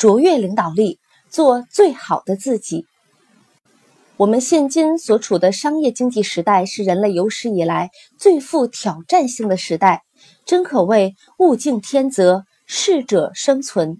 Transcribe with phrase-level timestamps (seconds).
[0.00, 0.98] 卓越领导力，
[1.28, 2.86] 做最好的自己。
[4.16, 10.04] 我们现今所处的商业经济时代是人类有史以来最富挑战性的时代，
[10.46, 13.98] 真可谓物竞天择，适者生存。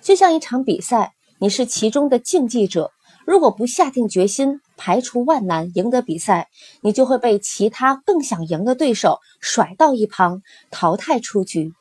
[0.00, 2.90] 就像一场比赛，你是其中的竞技者，
[3.26, 6.48] 如果不下定决心，排除万难赢得比赛，
[6.80, 10.40] 你就会被其他更想赢的对手甩到一旁，
[10.70, 11.74] 淘汰出局。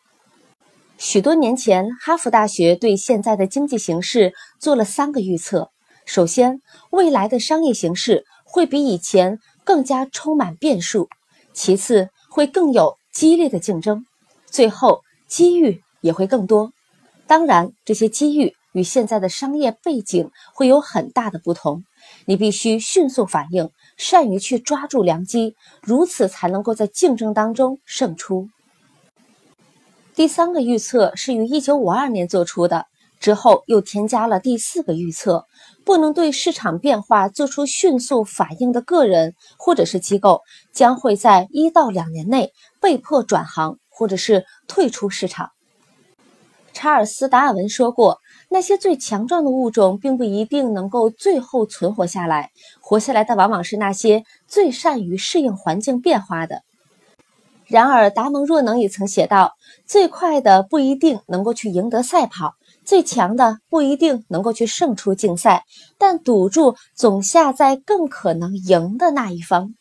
[1.03, 5.71] 许多年前，哈佛大学对现在的经济形势做了三个预测。
[6.05, 11.07] 首先，未来的商业形势会比以前更加充满变数；
[11.53, 14.05] 其次，会更有激烈的竞争；
[14.45, 16.71] 最后，机遇也会更多。
[17.25, 21.83] 当然，这些机遇与现在的商业背景会有很大的不同。
[22.25, 28.49] 你必须迅速反应，善于去抓住良机，如此才能够在竞争当中胜出。
[30.21, 32.85] 第三个预测是于一九五二年做出的，
[33.19, 35.47] 之后又添加了第四个预测：
[35.83, 45.49] 不能对市场变化做出迅速反应的个人或者是机构，将会在一到两年内被迫转行或者是退出市场。
[46.71, 56.61] 查尔斯·达尔文说过：“那些最强壮的物种并不一定能够最后存活下来，活下来的往往是那些最善于适应环境变化的。”
[57.71, 59.55] 然而，达蒙若能也曾写道
[59.87, 65.63] ：“最快的不一定能够去赢得赛跑，最强的不一定能够去胜出竞赛，
[65.97, 69.73] 但赌注总下在更可能赢的那一方。”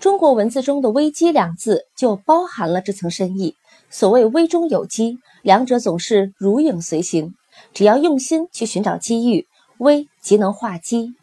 [0.00, 3.54] 中国文字中的“危机”两字就包含了这层深意。
[3.88, 7.34] 所谓“危中有机”，两者总是如影随形。
[7.72, 9.46] 只要用心去寻找机遇，
[9.78, 11.14] 危即能化机。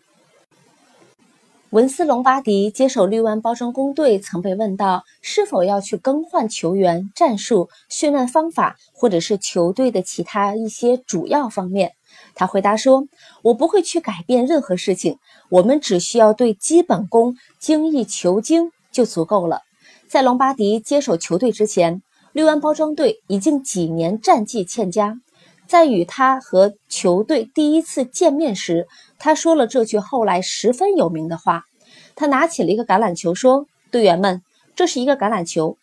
[1.76, 11.92] 文斯·隆巴迪接手绿湾包装工队，曾被问到是否要去更换球员、战术、训练方法，或者是球队的其他一些主要方面。
[12.34, 13.10] 他回答说
[13.44, 15.18] ：“我不会去改变任何事情，
[15.50, 19.60] 我们只需要对基本功精益求精就足够了。”
[20.08, 25.18] 在隆巴迪接手球队之前，绿湾包装队已经几年战绩欠佳。
[25.68, 28.88] 在与他和球队第一次见面时，
[29.18, 31.64] 他说了这句后来十分有名的话。
[32.16, 34.42] 他拿起了一个橄榄球，说：“队员们，
[34.76, 35.78] 这是一个橄榄球。”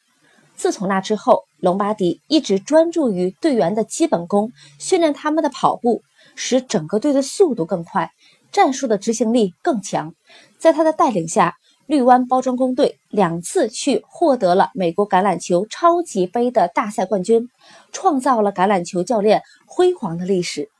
[0.56, 6.02] 自从那之后，隆巴迪一直专注于队员的基本功，训练他们的跑步，
[6.34, 8.12] 使整个队的速度更快，
[8.50, 10.14] 战术的执行力更强。
[10.58, 11.56] 在他的带领下，
[11.92, 17.50] 绿湾包装工队两次去获得了美国橄榄球超级杯的大赛冠军，
[17.92, 20.70] 创造了橄榄球教练辉煌的历史。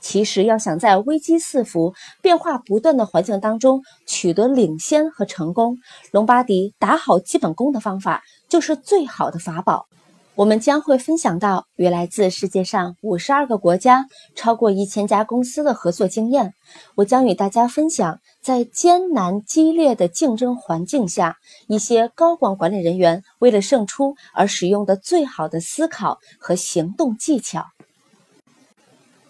[0.00, 5.78] 其实，要想在危机四伏、变化不断的环境当中取得领先和成功，
[6.10, 9.86] 隆巴迪打好基本功的方法就是最好的法宝。
[10.34, 16.54] 我们将会分享到与来自世界上五十二个国家、超过一千家公司的合作经验。
[16.94, 21.36] 我将与大家分享，在艰难激烈的竞争环境下，
[21.68, 27.66] 一些高管管理人员为了胜出而使用的最好的思考和行动技巧。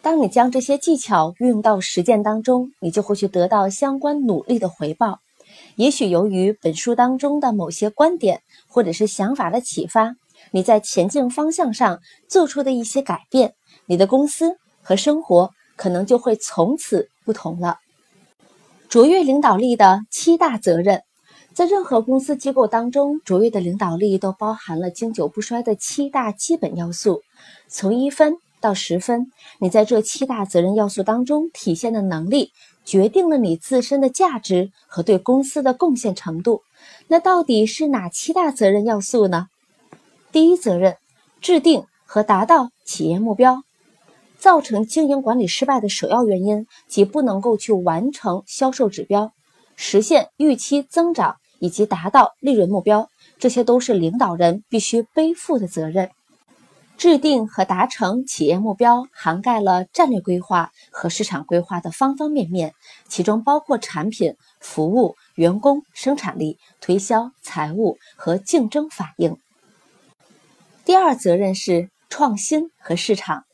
[0.03, 5.19] 当你将这些技巧运用到实践当中，你就会去得到相关努力的回报。
[5.75, 10.15] 也许由于本书当中的某些观点或者是想法的启发。
[10.53, 11.99] 你在前进方向上
[12.29, 13.55] 做出的一些改变，
[13.87, 17.79] 你的公司和生活可能就会从此不同了。
[18.89, 21.03] 卓越领导力的七大责任，
[21.55, 27.23] 在任何公司机构当中，卓越的领导力都包含了经久不衰的七大基本要素。
[27.69, 32.51] 从一分到十分，你在这七大责任要素当中体现的能力，
[32.85, 36.61] 决定了你自身的价值和对公司的贡献程度。
[37.09, 39.47] 那到底是哪七大责任要素呢？
[40.33, 40.97] 第一责任，
[41.43, 43.63] 制定和达到企业目标。
[44.39, 49.33] 造成经营管理失败的首要原因，即不能够去完成销售指标、
[49.77, 56.11] 实现预期增长以及达到利润目标，这些都是领导人必须背负的责任。
[56.97, 62.75] 制定和达成企业目标，涵盖了战略规划和市场规划的方方面面，
[63.07, 69.37] 其中包括产品、服务、员工、生产力、推销、财务和竞争反应。
[70.85, 73.45] 第二责任是创新和市场。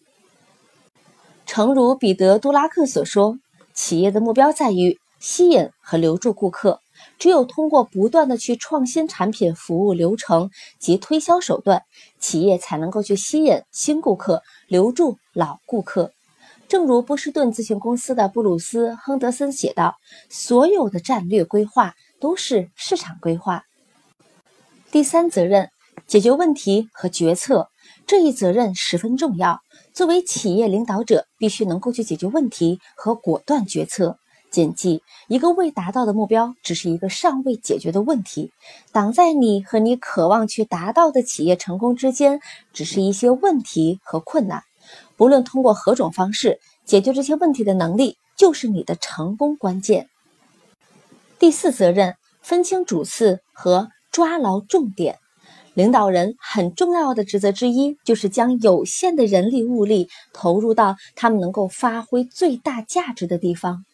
[1.45, 3.37] 诚如彼得·杜拉克所说，
[3.75, 6.81] 企业的目标在于吸引和留住顾客。
[7.19, 11.83] 只有通过不断的去创新产品、服务、流程及推销手段，
[12.19, 16.11] 企业才能够去吸引新顾客，留住老顾客。
[16.67, 19.97] 正如波士顿咨询公司的布鲁斯·亨德森写道
[20.29, 23.65] ：“所有的战略规划都是市场规划。”
[24.91, 25.71] 第三责任。
[26.09, 27.69] 解决问题和决策，
[28.07, 29.61] 这一责任十分重要。
[29.93, 34.19] 作为企业领导者，必须能够去解决问题和果断决策。
[34.51, 38.51] 谨记，一个未达到的目标，只是一个尚未解决的问题。
[38.91, 42.41] 挡在你和你渴望去达到的企业成功之间，
[42.73, 44.63] 只是一些问题和困难。
[45.19, 50.09] 不论通过何种方式解决这些问题的能力，就是你的成功关键。
[51.39, 55.19] 第四责任：分清主次和抓牢重点。
[55.79, 63.85] 领导人很重要的职责之一，就是将有限的人力物力投入到他们能够发挥最大价值的地方。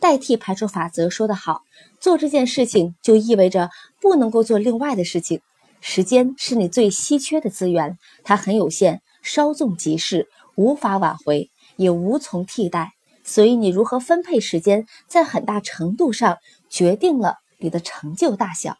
[0.00, 1.60] 代替排除法则说得好，
[2.00, 3.68] 做这件事情就意味着
[4.00, 5.42] 不能够做另外的事情。
[5.82, 12.92] 时间是你最稀缺的资源，它很有限，稍纵即逝，无法挽回，也无从替代。
[13.22, 16.38] 所以，你如何分配时间，在很大程度上
[16.70, 18.78] 决定了你的成就大小。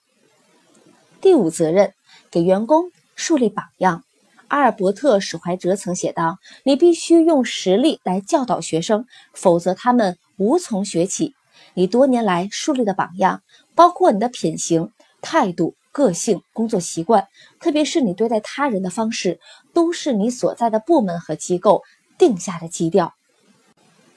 [1.21, 1.93] 第五责任。
[2.31, 4.05] 给员工树立榜样。
[4.49, 9.05] 阿尔伯特·史怀哲曾写道：“你必须用实力来教导学生，
[9.35, 11.35] 否则他们无从学起。
[11.75, 13.43] 你多年来树立的榜样，
[13.75, 14.91] 包括你的品行、
[15.21, 17.27] 态度、个性、工作习惯，
[17.61, 19.39] 特别是你对待他人的方式，
[19.75, 21.83] 都是你所在的部门和机构
[22.19, 23.13] 定下的基调。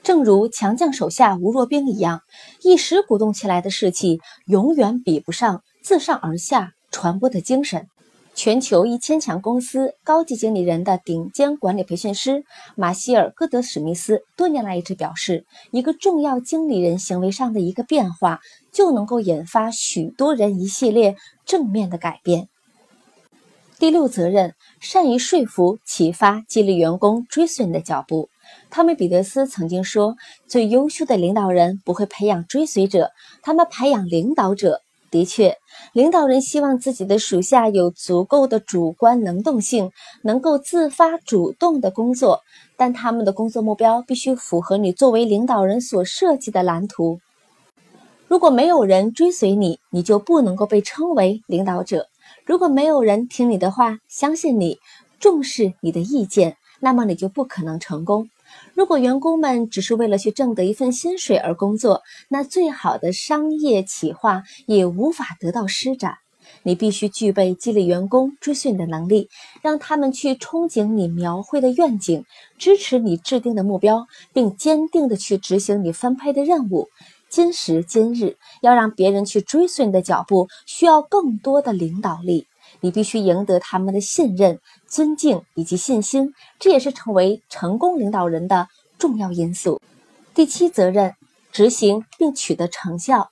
[0.02, 2.22] 正如强将手下无弱兵一样，
[2.62, 7.86] 一时鼓动起来的士气，永远比不上自上而下传播的精神。”
[8.34, 12.44] 全球一千强公司高级经理人的顶尖管理培训师
[12.76, 18.40] 马歇尔·戈德史密斯多年来一直表示，一个重要经理人行为上的一个变化，
[18.72, 22.48] 就能够引发许多人一系列正面的改变。
[23.78, 28.30] 第六责任，善于说服、启发、激励员工追随你的脚步。
[28.70, 30.16] 汤米·彼得斯曾经说
[30.48, 33.10] ：“最优秀的领导人不会培养追随者，
[33.42, 34.80] 他们培养领导者。”
[35.10, 35.58] 的确，
[35.92, 39.92] 领导人希望自己的属下有足够的主观能动性，
[40.22, 42.40] 能够自发主动的工作，
[42.78, 47.20] 但他们的工作目标必须符合你作为领导人所设计的蓝图。
[48.26, 52.06] 如果没有人追随你，你就不能够被称为领导者；
[52.46, 54.78] 如果没有人听你的话，相信你，
[55.20, 58.30] 重视你的意见，那么你就不可能成功。
[58.74, 66.16] 如果员工们只是为了去挣得一份薪水而工作，那最好的商业企划也无法得到施展。
[66.64, 69.28] 你必须具备激励员工追随你的能力，
[69.62, 72.24] 让他们去憧憬你描绘的愿景，
[72.58, 76.88] 支持你制定的目标，并坚定地去执行你分配的任务。
[77.28, 82.46] 今时今日，要让别人去追随你的脚步，需要更多的领导力。
[82.80, 84.58] 你必须赢得他们的信任、
[84.92, 88.68] 尊敬以及信心，这也是成为成功领导人的
[88.98, 89.80] 重要因素。
[90.34, 91.14] 第七，责任
[91.50, 93.30] 执行并取得成效。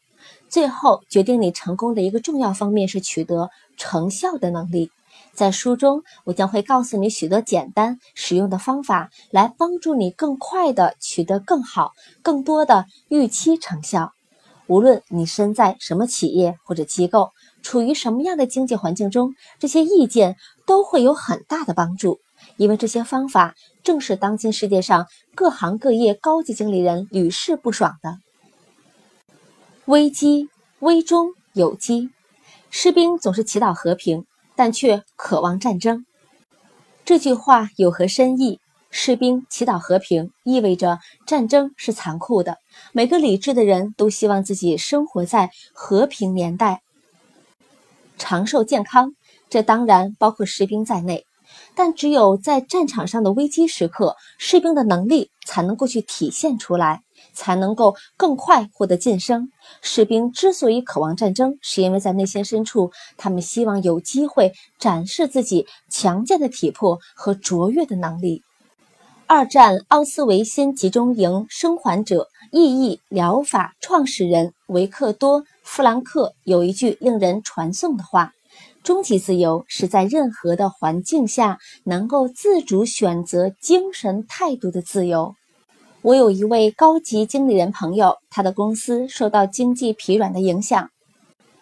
[0.48, 4.90] 最后，决定你成功的一个重要方面是取得成效的能力。
[5.34, 11.92] 在书中，我将会告诉你许多简单实用的方法，来帮助你更快地取得更好、
[12.22, 14.14] 更多的预期成效。
[14.66, 17.32] 无论你身在什么企业或者机构。
[17.62, 20.36] 处于什么样的经济环境中，这些意见
[20.66, 22.20] 都会有很大的帮助，
[22.56, 28.18] 因为这些方法正是当今世界上各行各业高级经理人屡试不爽的。
[29.86, 30.48] 危机
[30.78, 32.10] 危中有机，
[32.70, 34.24] 士兵总是祈祷和平，
[34.54, 36.04] 但却渴望战争。
[37.04, 38.60] 这句话有何深意？
[38.92, 42.56] 士兵祈祷和平，意味着战争是残酷的。
[42.92, 46.82] 每个理智的人都希望自己生活在和平年代。
[48.20, 49.14] 长寿健康，
[49.48, 51.24] 这当然包括士兵在内。
[51.74, 57.00] 但只有在战场上的危机时刻，士兵的能力才能够去体现出来，
[57.32, 59.50] 才能够更快获得晋升。
[59.80, 68.42] 士兵之所以渴望战争，是因为在内心深处，他们希望有机会展示自己强健的体魄和卓越的能力。
[69.26, 78.32] 二战奥斯维辛集中营生还者意义疗法创始人维克多·弗兰克有一句令人传颂的话
[78.82, 85.34] ：“终极自由是在任何的环境下能够自主选择精神态度的自由。”
[86.02, 90.90] 我有一位高级经理人朋友，他的公司受到经济疲软的影响，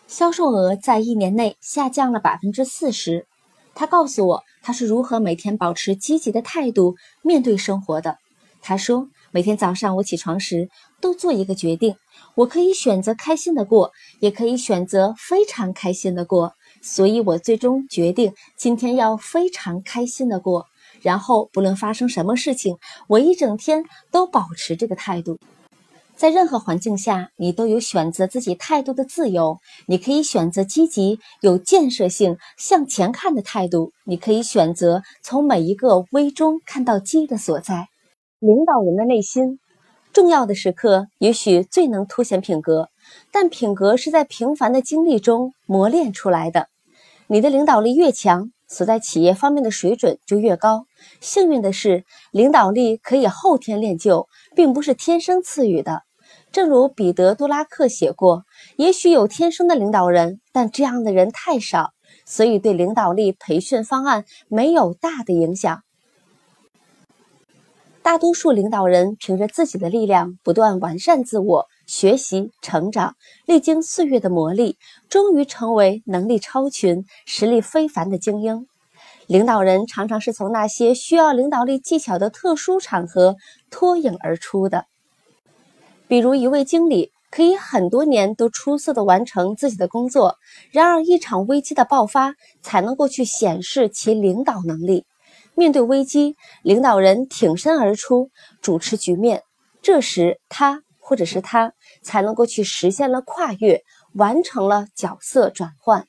[0.07, 3.26] 销售额在一年内下降了百分之四十。
[3.75, 4.43] 他告诉我。
[4.61, 8.19] 他是如何每天保持积极的态度面对生活的？
[8.61, 10.69] 他说：“每天早上我起床时
[11.00, 11.97] 都做一个决定，
[12.38, 13.90] 我可以选择开心的过，
[14.21, 16.52] 也可以选择非常开心的过。
[16.80, 20.66] 所以我最终决定今天要非常开心的过。
[21.02, 22.76] 然后不论发生什么事情，
[23.09, 25.37] 我一整天都保持这个态度。”
[26.14, 29.59] 在任何环境下，你都有选择自己态度的自由。
[29.87, 37.88] 你可以选择积极、有建设性、向前看的态度；你可以选择从每一个微中看到机的所在。
[38.38, 39.59] 领导人的内心，
[40.12, 42.88] 重要的时刻也许最能凸显品格，
[43.30, 46.68] 但品格是在平凡的经历中磨练出来的。
[47.28, 50.86] 你的领导力越强，所在企业方面的水准就越高。
[51.20, 56.02] 幸运的是，领导力可以后天练就，并不是天生赐予的。
[56.50, 58.44] 正如彼得·杜拉克写过
[58.76, 61.92] ：“也许有天生的领导人，但这样的人太少，
[62.24, 65.82] 所以对领导力培训方案没有大的影响。”
[68.02, 74.76] 大多数领导人凭着自己的力量不断完善自我、学习成长，历经岁月的磨砺，
[75.11, 78.67] 终于成为能力超群、实力非凡的精英。
[79.26, 83.37] 领导人常常是从那些需要领导力技巧的特殊场合
[83.71, 84.87] 脱颖而出的。
[86.07, 90.37] 比如，一位经理可以很多年都出色的完成自己的工作，
[90.71, 95.05] 然而一场危机的爆发才能够去显示其领导能力。
[95.58, 98.30] 面对危机，领导人挺身而出，
[98.62, 99.42] 主持局面，
[99.82, 103.82] 这时他或者是他才能够去实现了跨越，
[104.14, 106.06] 完成了角色转换。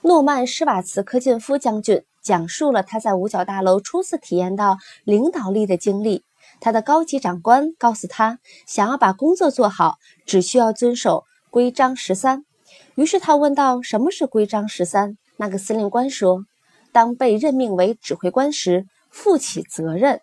[0.00, 6.24] 诺曼·施瓦茨科金夫将军讲述了他在五角大楼初次体验到领导力的经历。
[6.60, 12.46] 他的高级长官告诉他，想要把工作做好，只需要遵守规章十三。
[12.94, 16.46] 于是他问道：“什么是规章十三？”那个司令官说
[16.94, 20.20] ：“当被任命为指挥官时，负起责任。”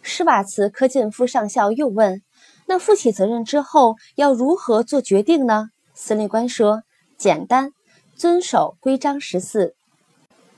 [0.00, 2.22] 施瓦茨科金夫上校又问
[2.66, 6.82] ：“那负起责任之后要如何做决定呢？”司令官说
[7.18, 7.72] ：“简单，
[8.16, 9.74] 遵守规章十四。”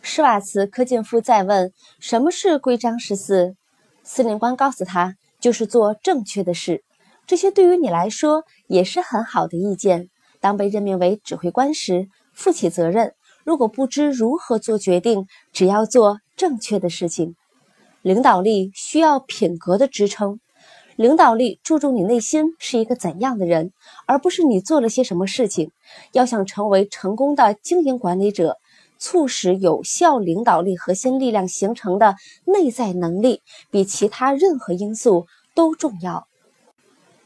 [0.03, 3.57] 施瓦茨科金夫再问：“什么是规章十四？”
[4.05, 6.85] 司令官告诉他：“就是做正确的事，
[7.27, 10.09] 这些对于你来说也是很好的意见。
[10.41, 13.15] 当被任命为指挥官时，负起责任。
[13.47, 17.37] 如果不知如何做决定，只要做正确的事情。
[18.03, 20.41] 领导力需要品格的支撑，
[20.97, 23.71] 领导力注重你内心是一个怎样的人，
[24.05, 25.71] 而不是你做了些什么事情。
[26.11, 28.59] 要想成为成功的经营管理者。”
[28.99, 36.27] 促使有效领导力核心力量形成的内在能力，比其他任何因素都重要。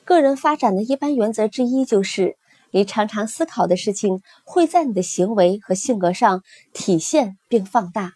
[0.05, 2.37] 个人发展的一般原则之一就是，
[2.73, 8.13] 你常常思考的事情会在你的行为和性格上体现并放大。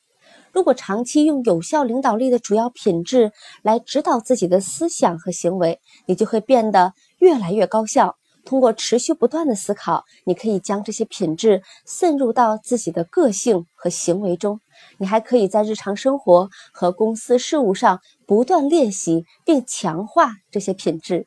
[0.53, 3.33] 如果长期用有效领导力的主要品质
[3.63, 8.17] 来指导自己的思想和行为，你就会变得越来越高效。
[8.45, 14.61] 通过持续不断的思考，你可以将这些品质渗入到自己的个性和行为中。
[14.99, 21.27] 你还可以在日常生活和公司事务上不断练习并强化这些品质。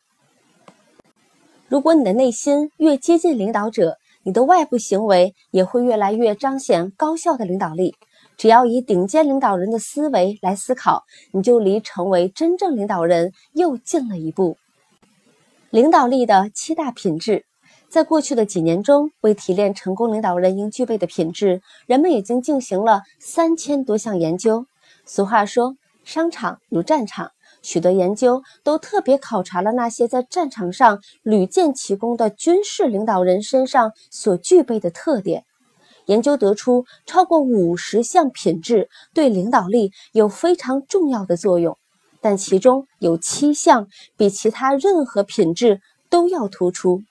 [1.69, 7.95] 如果你的内心越接近领导者，你的外部行为也会越来越彰显高效的领导力。
[8.38, 14.57] 只要以顶尖领导人的思维来思考，你就离成为真正领导人又近了一步。
[15.69, 17.43] 领导力的七大品质，
[17.89, 24.65] 在过去的几年中，为提炼成功领导人应具备的品质，人们已经进行了三千多项研究。
[25.05, 35.43] 俗话说，商场如战场，许多研究都特别考察了那些在战场上屡建奇功的军事领导人身上所具备的特点。
[36.05, 41.77] 研究得出，超过五十项品质对领导力有非常重要的作用。
[42.21, 43.87] 但其中有七项
[44.17, 47.03] 比其他任何品质都要突出。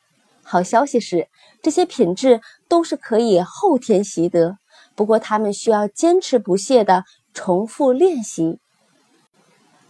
[0.42, 1.28] 好消息是，
[1.62, 4.56] 这些品质都是可以后天习得，
[4.94, 8.58] 不过他们需要坚持不懈地重复练习。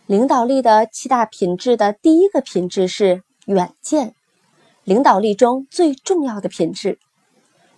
[0.06, 4.14] 领导力的七大品质的第一个品质是远见，
[4.84, 7.00] 领导力中最重要的品质。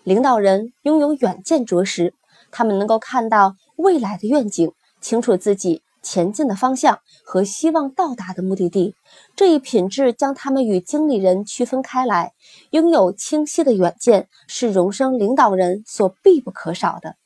[0.03, 2.13] 领导人拥有远见卓识，
[2.51, 5.81] 他们能够看到未来的愿景，清楚自己。
[6.01, 8.95] 前进的方向和希望到达的目的地，
[9.35, 12.33] 这一品质将他们与经理人区分开来。
[12.71, 17.17] 拥有清晰的远见是荣升领导人所必不可少的。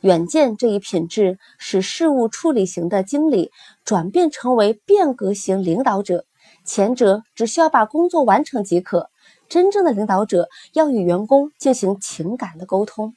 [0.00, 3.50] 远见这一品质使事务处理型的经理
[3.84, 6.24] 转变成为变革型领导者。
[6.64, 9.10] 前者只需要把工作完成即可，
[9.48, 13.14] 真正的领导者要与员工进行情感的沟通。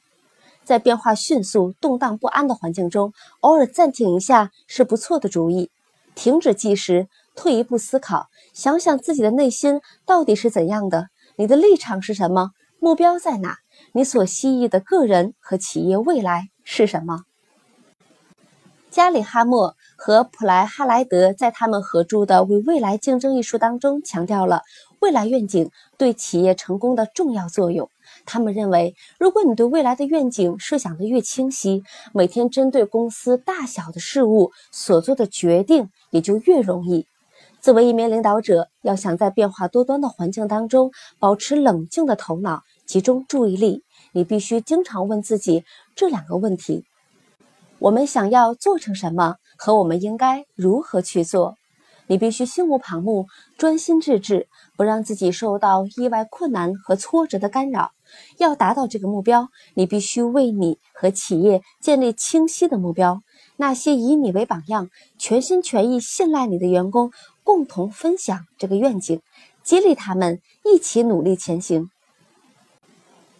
[0.64, 5.70] 在变化迅速、动荡不安的环境中，偶尔暂停一下是不错的主意。
[6.14, 13.58] 停止计时，退一步思考，想想自己的内心到底是怎样的，你的立场是什么，目标在哪？
[13.92, 17.22] 你所希冀的个人和企业未来是什么？
[18.90, 24.60] 加里哈默和普莱哈莱德在他们合著的《为未来竞争》一书当中强调了
[25.00, 27.88] 未来愿景对企业成功的重要作用。
[28.26, 37.06] 他们认为，如果你对未来的愿景设想的越清晰，每天针对公司大小的事物所做的决定也就越容易。
[37.62, 45.64] 作为一名领导者，要想在变化多端的环境当中保持冷静的头脑、集中注意力，你必须经常问自己
[45.96, 46.84] 这两个问题：
[47.78, 51.56] 我们想要做成什么，和我们应该如何去做。
[52.08, 53.26] 你必须心无旁骛，
[53.56, 57.92] 专心致志，不让自己受到意外困难和挫折的干扰。
[58.36, 63.22] 要达到这个目标，你必须为你和企业建立清晰的目标。
[63.56, 67.12] 那些以你为榜样、全心全意信赖你的员工，
[67.44, 69.22] 共同分享这个愿景，
[69.62, 71.88] 激励他们一起努力前行。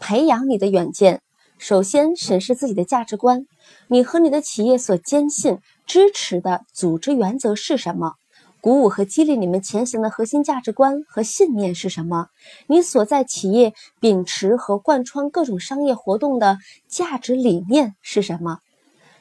[0.02, 1.22] 培养你的远见，
[1.58, 3.46] 首先审视自己的价值观。
[3.86, 8.14] 你和你的企业所坚信、支持的组织原则是什么？
[8.60, 12.26] 鼓舞和激励你们前行的核心价值观和信念是什么？
[12.66, 18.58] 你所在企业秉持和贯穿各种商业活动的价值理念是什么？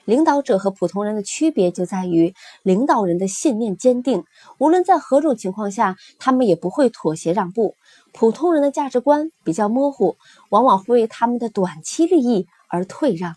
[0.03, 2.33] 领导者和普通人的区别就在于，
[2.63, 4.23] 领导人的信念坚定，
[4.57, 7.75] 无论在何种情况下，他们也不会妥协让步；
[8.13, 10.17] 普通人的价值观比较模糊，
[10.49, 13.35] 往往会为他们的短期利益而退让。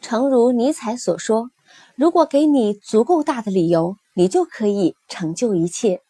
[0.00, 1.50] 诚如尼采所说
[1.96, 6.00] ：“如果给你足够大的理由。”你就可以成就一切。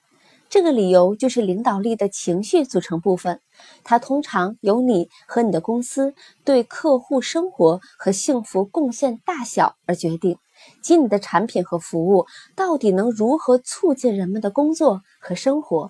[0.51, 3.41] 这个理由就是领导力的情绪组成部分，
[3.83, 6.13] 它通常由你和你的公司
[6.45, 10.37] 对客户生活和幸福贡献大小而决定，
[10.83, 15.89] 即你的产品和服务到底能如何促进人们的工作和生活。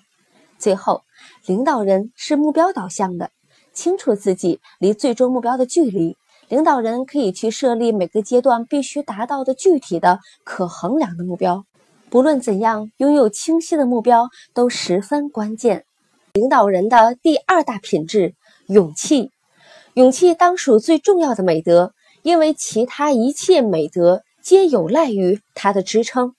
[0.64, 1.02] 最后，
[1.44, 3.28] 领导人是目标导向的，
[3.75, 6.16] 清楚自己离最终目标的距离。
[6.49, 11.66] 领导人可以去设立每个阶段必须达到的具体的、可衡量的目标。
[12.09, 15.85] 不论怎样，拥有清晰的目标都十分关键。
[16.33, 18.35] 领导人的第二大品质——
[18.66, 19.33] 勇气。
[19.92, 21.92] 勇气当属最重要的美德，
[22.23, 26.35] 因为其他一切美德皆有赖于它的支撑。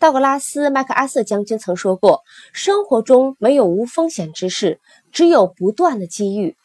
[0.00, 2.22] 道格拉斯·麦克阿瑟将军曾说过
[2.54, 4.80] ：“生活中没有无风险之事，
[5.12, 6.56] 只有不断的机遇。”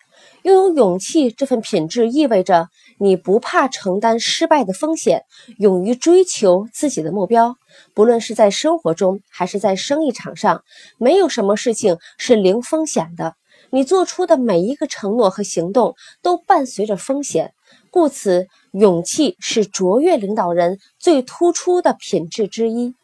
[0.43, 5.25] 拥有勇气这份品质，意味着你不怕承担失败的风险，
[5.57, 7.57] 勇于追求自己的目标。
[7.93, 10.63] 不论是在生活中还是在生意场上，
[10.97, 13.35] 没有什么事情是零风险的。
[13.69, 17.53] 你做出的每一个承诺和行动都伴随着风险，
[17.91, 22.95] 故此，勇气是卓越领导人最突出的品质之一。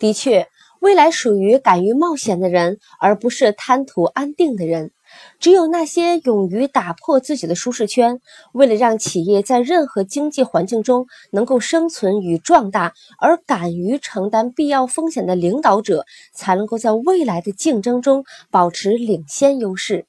[0.00, 0.48] 的确，
[0.80, 4.90] 未来属于敢于冒险的人，而不是贪图安定的人。
[5.38, 8.20] 只有那些勇于打破自己的舒适圈，
[8.54, 20.06] 为了让企业在任何经济环境中能够生存与壮大，而敢于承担必要风险的领导者，才能够在未来的竞争中保持领先优势。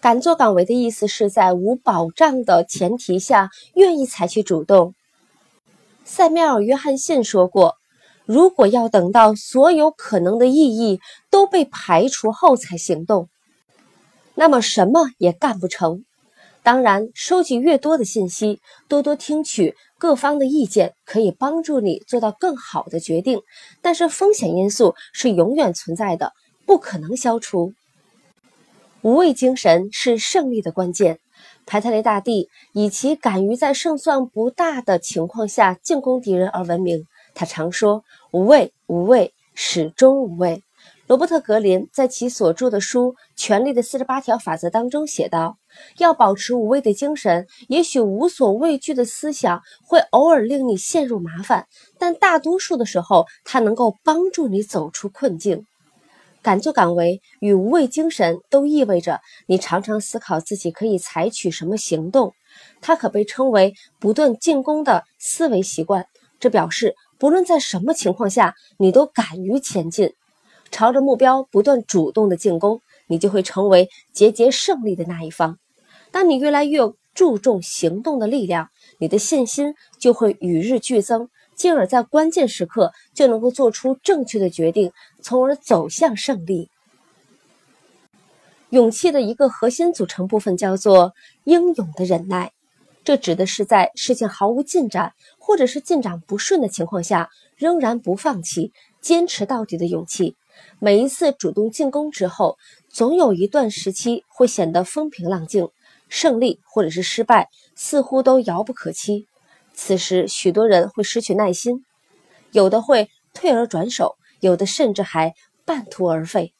[0.00, 4.94] 敢作敢为的意思是在无保障的前提下，愿意采取主动。
[6.04, 7.76] 塞缪尔·约翰逊说过
[8.32, 13.28] ：“如果要等到所有可能的意义都被排除后才行动。”
[14.36, 16.04] 那么什么也干不成。
[16.62, 23.40] 当然，收集越多的信息，多多听取各方的意见，可以帮助你做到更好的决定。
[23.82, 26.32] 但是风险因素是永远存在的，
[26.66, 27.72] 不可能消除。
[29.02, 31.18] 无畏精神是胜利的关键。
[31.66, 37.06] 排特雷大帝以其敢于在胜算不大的情况下进攻敌人而闻名。
[37.34, 40.62] 他常说：“无畏，无畏，始终无畏。”
[41.08, 45.58] 罗伯特·格林在其所著的书《权力的四十八条法则》当中写道
[45.98, 51.66] ：“要保持无畏的精神，也许无所畏惧的思想会偶尔令你陷入麻烦，
[51.98, 55.66] 但大多数的时候，它能够帮助你走出困境。
[56.42, 62.32] 敢作敢为与无畏精神都意味着你常常思考自己可以采取什么行动。
[62.80, 66.06] 它可被称为不断进攻的思维习惯。
[66.38, 70.14] 这表示不论在什么情况下，你都敢于前进。”
[70.72, 75.58] 朝着目标不断主动的进攻，你就会成为节节胜利的那一方。
[76.12, 76.80] 当你越来越
[77.12, 86.70] 注重行动的力量，你的信心就会与日俱增，进而，在关键时刻就能够做出正确的决定，从而走向胜利。
[88.70, 92.52] 勇气的一个核心组成部分叫做英勇的忍耐，
[93.02, 100.36] 这指的是在事情毫无进展，或者是进展不顺的情况下，仍然不放弃、坚持到底的勇气。
[100.78, 105.70] 每一次主动进攻之后，总有一段时期会显得风平浪静，
[106.08, 109.26] 胜利或者是失败似乎都遥不可期。
[109.72, 111.84] 此时，许多人会失去耐心。
[112.52, 116.52] 有的会退而转手，有的甚至还半途而废。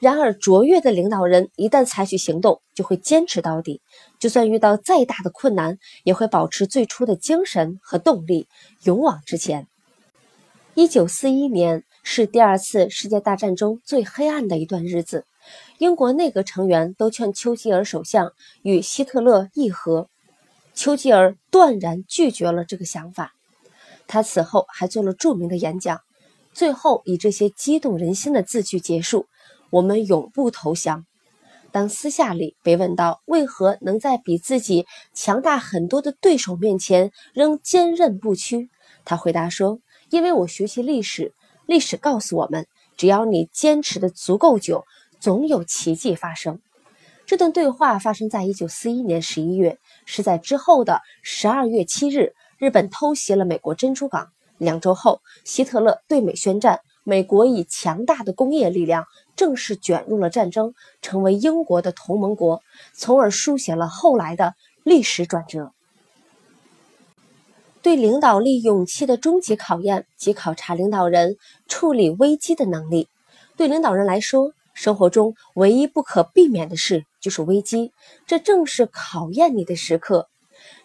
[0.00, 3.82] 然而，卓越的领导人一旦采取行动，就会坚持到底，
[4.18, 8.48] 就算遇到再大的困难，也会保持最初的精神和动力，
[8.84, 9.68] 勇往直前。
[10.72, 15.26] 一九四一年是第二次世界大战中最黑暗的一段日子，
[15.76, 18.32] 英国内阁成员都劝丘吉尔首相
[18.62, 20.08] 与希特勒议和，
[20.72, 23.32] 丘吉尔断然拒绝了这个想法。
[24.06, 26.00] 他此后还做了著名的演讲，
[26.54, 29.26] 最后以这些激动人心的字句结束。
[29.70, 31.06] 我们永不投降。
[31.72, 38.68] 当私下里被问到为何能在比自己强大很多的对手面前仍坚韧不屈，
[39.04, 39.78] 他回答说
[40.10, 41.32] ：“因为我学习历史，
[41.66, 44.84] 历史告诉我们，只要你坚持的足够久，
[45.20, 46.60] 总有奇迹发生。”
[47.24, 54.32] 这段对话发生在一九四一年十一月，是在之后的十二月七日，日本偷袭了美国珍珠港。
[54.58, 56.80] 两周后，希特勒对美宣战。
[57.10, 62.62] 美国以强大的工业力量正式卷入了战争，成为英国的同盟国，
[62.94, 65.72] 从而书写了后来的历史转折。
[67.82, 73.08] 对领导力勇气的终极考验，即考察领导人处理危机的能力。
[73.56, 77.90] 对领导人来说，生活中唯一不可避免的事就是危机，
[78.28, 80.28] 这正是考验你的时刻。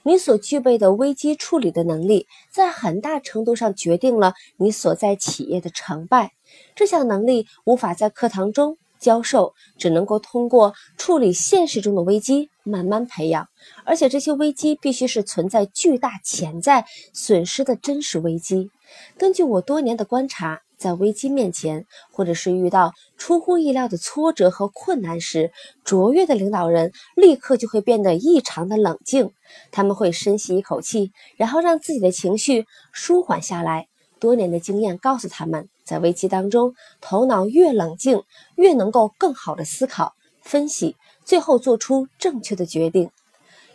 [0.08, 6.34] 你所具备的危机处理的能力，在很大程度上决定了你所在企业的成败。
[6.76, 13.48] 这项能力无法在课堂中教授，只能够通过处理现实中的危机慢慢培养。
[13.84, 18.70] 而且这些危机必须是存在巨大潜在损失的真实危机。
[19.18, 20.62] 根据我多年的观察。
[20.78, 25.52] 在危机面前，或者是遇到出乎意料的挫折和困难时，
[25.84, 29.32] 卓越的领导人立刻就会变得异常的冷静。
[29.72, 33.88] 他们会深吸一口气，然后让自己的情绪舒缓下来。
[34.20, 38.24] 多年的经验告诉他们，在危机当中，头脑越冷静，
[38.56, 43.12] 越能够更好的思考、分析，最后做出正确的决定。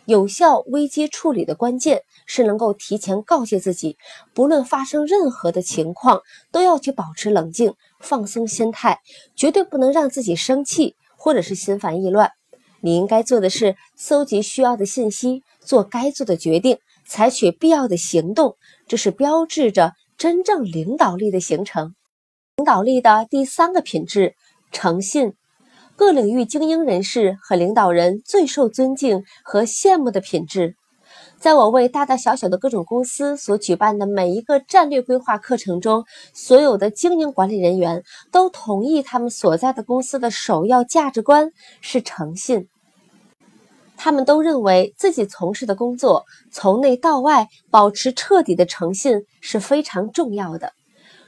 [0.05, 3.97] 有效危机处理的关键是能够提前告诫自己，
[4.33, 8.99] 不论发生任何的情况，都要去保持冷静、放松心态，
[9.35, 12.31] 绝对不能让自己生气或者是心烦意乱。
[12.81, 18.57] 你应该做的是搜集需要的信息，做该做的决定，采取必要的行动。
[18.87, 21.93] 这是标志着真正领导力的形成。
[22.57, 24.35] 领导力的第三个品质：
[24.71, 25.35] 诚信。
[26.01, 30.75] 各领域精英人士和领导人最受尊敬和羡慕的品质，
[31.39, 42.67] 在我为大大小小的各种公司所举办的每一个战略规划课程中，所有的精英管理人员都同意，他们所在的公司的首要价值观是诚信。
[43.95, 50.73] 他们都认为自己从事的工作从内到外保持彻底的诚信是非常重要的。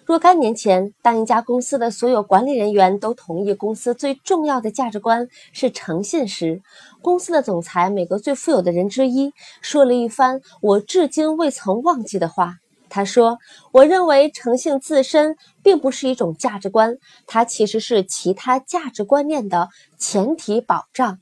[0.05, 6.61] 若干年前，当一家公司的所有管理人员都同意公司最重要的价值观是诚信时，
[7.01, 12.57] 公司的总裁、美国最富有的人之一说了一番我至今未曾忘记的话。
[12.89, 13.39] 他说
[13.71, 21.17] ：“我认为诚信自身并不是一种价值观，它其实是其他价值观念的前提保障。”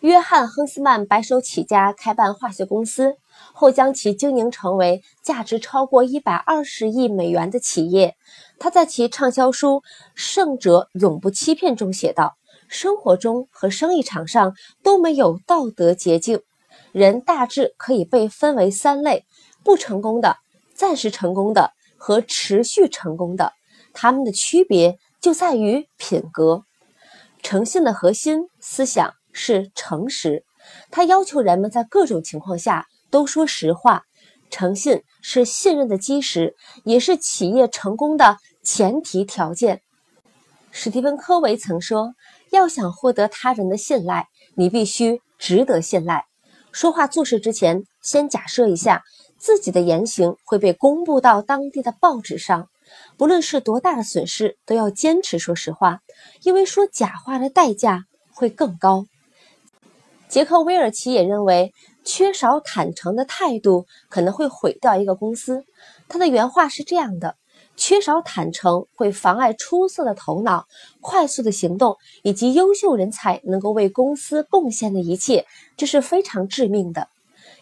[0.00, 3.16] 约翰·亨斯曼白手起家开办化学公司。
[3.52, 8.16] 后将其经营成为价值超过一百二十亿美元的企业。
[8.58, 9.76] 他在其畅销书
[10.14, 12.36] 《胜者永不欺骗》中写道
[12.68, 16.40] ：“生活中和生意场上都没有道德捷径，
[16.92, 19.24] 人大致可以被分为三类：
[19.64, 20.36] 不成功的、
[20.74, 23.52] 暂时成功的和持续成功的。
[23.92, 26.64] 他们的区别就在于品格。
[27.42, 30.44] 诚信的核心思想是诚实，
[30.90, 34.04] 他要求人们在各种情况下。”都说实话，
[34.50, 39.80] 诚信是信任的基石，也是企业成功的前提条件。
[40.70, 42.14] 史蒂芬·科维曾说
[42.50, 46.24] ：“要想获得他人的信赖，你必须值得信赖。
[46.70, 49.02] 说话做事之前，先假设一下
[49.38, 52.68] 自己的言行会被公布到当地的报纸上。
[53.16, 55.98] 不论是多大的损失，都要坚持说实话，
[56.42, 59.06] 因为说假话的代价会更高。”
[60.28, 61.72] 杰克·威尔奇也认为。
[62.04, 65.64] 缺少坦诚的态度可能会毁掉一个公司。
[66.08, 67.36] 他的原话是这样的：
[67.76, 70.66] 缺少坦诚会妨碍出色的头脑、
[71.00, 77.08] 快速的行动以及优秀人才能够为公司贡献的一切，这是非常致命的。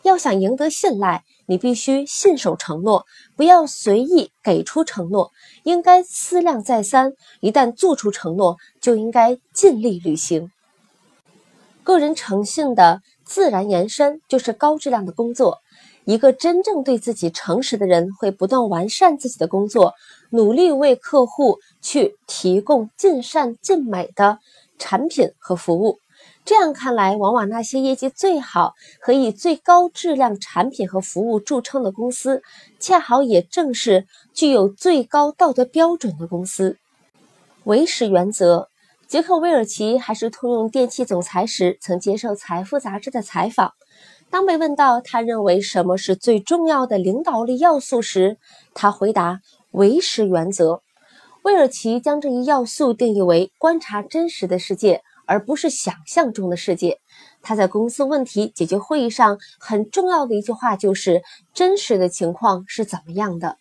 [0.03, 3.05] 要想赢得信赖，你必须信守承诺，
[3.37, 5.33] 不要随意给出承诺，
[5.65, 7.13] 应该思量再三。
[7.41, 10.51] 一旦做出承诺，就应该尽力履行。
[11.83, 13.03] 个人诚信的。
[13.29, 15.59] 自然延伸就是高质量的工作。
[16.07, 19.93] 一个真正对自己诚实的人，会不断完善自己的工作，
[20.31, 24.39] 努力为客户去提供尽善尽美的
[24.79, 25.99] 产品和服务。
[26.47, 32.43] 这样看来，往往那些业绩最好和以最高质量产品和服务著称的公司，
[32.81, 36.79] 恰好也正是具有最高道德标准的公司。
[37.65, 38.68] 唯识原则，
[39.09, 43.73] 杰克韦尔奇还是通用电气总裁时，曾接受《财富》杂志的采访。
[44.29, 48.37] 当被问到他认为什么是最重要的领导力要素时，
[48.75, 49.41] 他回答
[49.73, 50.83] ：“唯识原则。”
[51.43, 56.99] 威尔奇将这一要素定义为观察真实的世界，而不是想象中的世界。
[57.41, 61.23] 他在公司问题解决会议上很重要的一句话就是
[61.55, 63.57] ：“真实的情况是怎么样的？”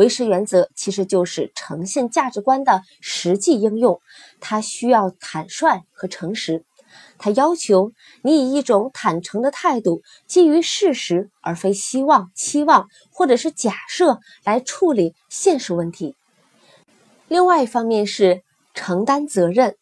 [0.00, 4.00] 唯识原则其实就是诚信价值观的实际应用，
[4.40, 6.64] 它需要坦率和诚实。
[7.18, 16.16] 它要求你以一种坦诚的态度，基于事实而非希望、期望或者是假设来处理现实问题。
[17.28, 19.76] 另外一方面是承担责任，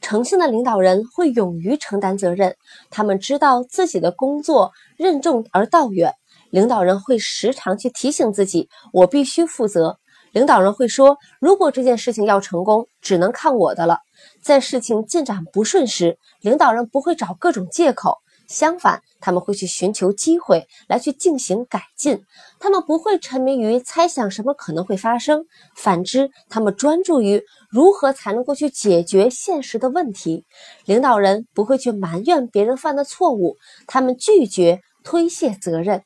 [0.00, 2.56] 诚信的领导人会勇于承担责任，
[2.90, 6.14] 他们知道自己的工作任重而道远。
[6.50, 9.98] 领导人会时常去提醒自己：“我必须负责。”
[10.32, 13.98] 领导人会说：“如果这件事情要成功，只能看我的了。”
[14.40, 22.22] 在事情进展不顺时，领导人不会找各种借口，相反，他们会去寻求机会来去进行改进。
[22.60, 30.46] 他们不会沉迷于猜想什么可能会发生，反之，他们专注于如何才能够去解决现实的问题。
[30.84, 33.56] 领导人不会去埋怨别人犯的错误，
[33.88, 36.04] 他们拒绝推卸责任。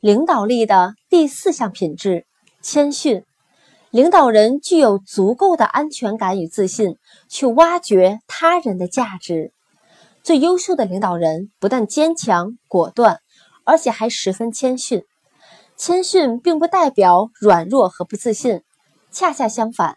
[0.00, 2.24] 领导力的第四项品质：
[2.62, 3.24] 谦逊。
[3.90, 6.96] 领导人具有足够的安全感与自信，
[7.28, 9.52] 去挖掘他人的价值。
[10.22, 13.18] 最优秀的领导人不但坚强果断，
[13.64, 15.02] 而且还十分谦逊。
[15.76, 18.62] 谦逊并不代表软弱和不自信，
[19.10, 19.96] 恰恰相反，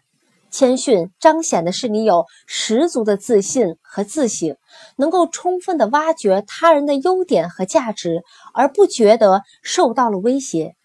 [0.52, 4.56] 谦逊彰显的是你有十足的自信和自省，
[4.96, 10.76] 能够充分的挖掘他人的优点和价值，而不觉得受到了威胁。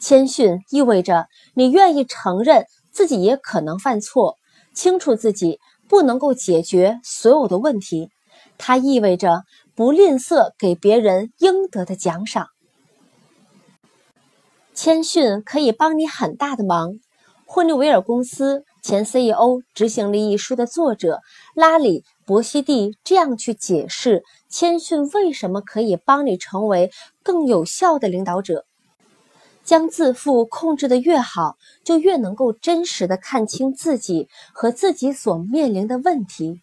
[0.00, 4.36] 谦逊意味着你愿意承认自己也可能犯错，
[4.74, 8.10] 清楚自己不能够解决所有的问题。
[8.58, 12.48] 它意味着不吝啬给别人应得的奖赏。
[14.74, 16.98] 谦逊可以帮你很大的忙。
[17.46, 21.20] 霍尼韦尔公司前 CEO、执行力一书的作者
[21.56, 26.92] 拉里·伯西蒂这样去解释谦逊为什么可以帮你成为
[27.24, 28.64] 更有效的领导者。
[29.64, 36.60] 将自负控制的越好，就越能够真实的看清自己和自己所面临的问题。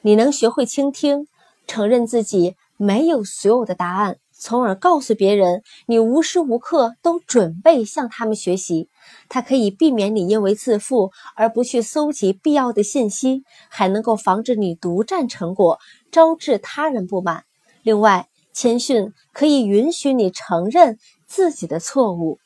[0.00, 1.28] 你能学会倾听，
[1.68, 8.88] 承认自己没有所有的答案，从而告诉别人你无时无刻都准备向他们学习。
[9.28, 15.78] 它可以避免你因为自负而不去搜集必要的信息，还能够防止你独占成果，
[16.10, 17.44] 招致他人不满。
[17.82, 20.98] 另外，谦逊可以允许你承认。
[21.26, 22.38] 自己的错误。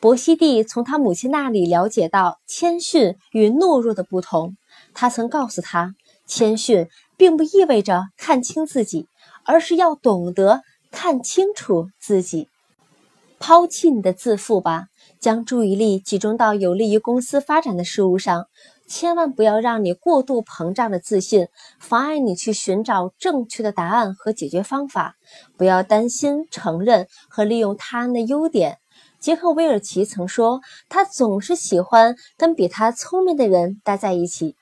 [0.00, 4.56] 伯西蒂从他母亲那里了解到谦逊与懦弱的不同。
[4.94, 5.94] 他曾告诉他，
[6.26, 9.06] 谦逊并不意味着看清自己，
[9.44, 12.48] 而是要懂得看清楚自己。
[13.38, 14.86] 抛弃你的自负吧，
[15.18, 18.46] 将注意力集中到有利于公司发展的事物上。
[18.86, 21.48] 千万不要让你过度膨胀的自信
[21.80, 25.16] 妨碍你去寻找正确的答案和解决方法。
[25.56, 28.78] 不要担心承认和利用他人的优点。
[29.18, 34.56] 杰克韦尔奇曾说，他总是喜欢跟比他聪明的人待在一起。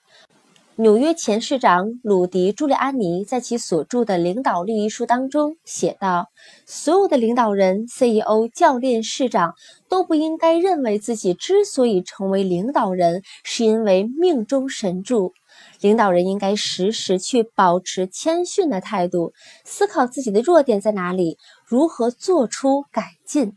[0.80, 6.28] 纽约前市长鲁迪·朱利安尼在其所著的《领导力》一书当中写道
[6.64, 9.52] ：“所有的领导人、CEO、教练、市长
[9.90, 15.34] 都不应该认为自己之所以成为领导人，是因为命中神助。
[15.82, 19.34] 领导人应该时时去保持谦逊的态度，
[19.66, 23.52] 思考自己的弱点在哪里，如何做出改进，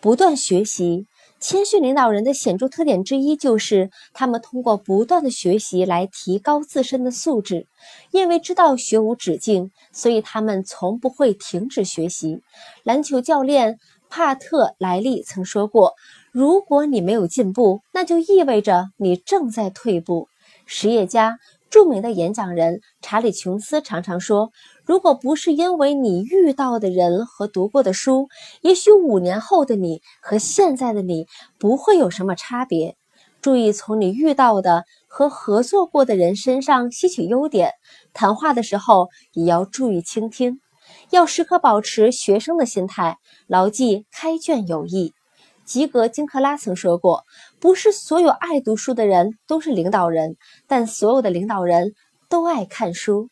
[0.00, 1.06] 不断学习。”
[1.42, 7.66] 谦逊领导人的显著特点之一就是，他们通过不断的学习来提高自身的素质。
[8.12, 12.42] 因为知道学无止境，所以他们从不会停止学习。
[12.84, 15.94] 篮球教练帕特莱利曾说过
[16.30, 20.28] ：“如果你没有进步，那就意味着你正在退步。”
[20.64, 21.40] 实业家。
[21.72, 24.52] 著名的演讲人查理·琼斯常常说
[24.84, 28.28] ：“如果不是因为你遇到的人和读过的书，
[28.60, 31.26] 也许五年后的你和现在的你
[31.58, 32.98] 不会有什么差别。”
[33.40, 37.72] 注意从你遇到的和合作过的人身上吸取优点，
[38.12, 40.60] 谈话的时候也要注意倾听。
[41.08, 45.14] 要时刻保持学生的心态，牢记开卷有益。
[45.64, 47.24] 吉格金克拉曾说过
[47.60, 51.94] ：“不是所有爱读书的人都是领导人，但所有的领导人
[52.28, 53.28] 都爱看书。”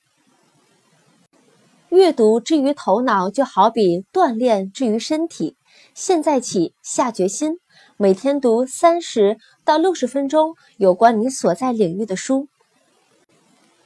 [1.90, 5.56] 阅读之于头脑，就好比锻炼之于身体。
[5.92, 7.58] 现在起下决心，
[7.96, 12.48] 每天读三十到六十分钟有关你所在领域的书。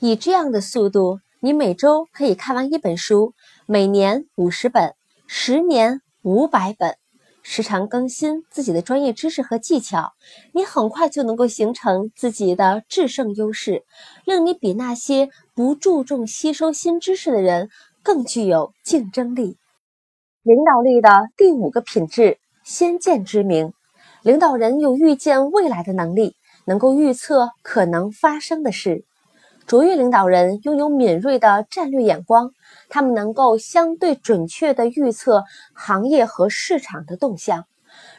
[0.00, 3.32] 以这样的速度，你每周可以看完一本书，
[3.64, 4.94] 每年五十本，
[5.26, 6.96] 十年五百本。
[7.46, 10.14] 时常更新自己的专业知识和技巧，
[10.52, 13.84] 你很快就能够形成自己的制胜优势，
[14.24, 17.68] 令你比那些不注重吸收新知识的人
[18.02, 19.58] 更具有竞争力。
[20.42, 23.74] 领导力的第五个品质：先见之明。
[24.22, 29.04] 领导人有预见未来的能力，能够预测可能发生的事。
[29.66, 32.52] 卓越领导人拥有敏锐的战略眼光，
[32.94, 35.42] 他们能够相对准确地预测
[35.74, 37.64] 行业和市场的动向。